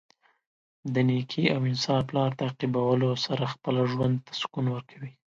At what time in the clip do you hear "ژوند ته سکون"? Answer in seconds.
3.91-4.65